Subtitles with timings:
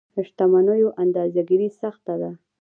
[0.27, 2.31] شتمنيو اندازه ګیري سخته ده.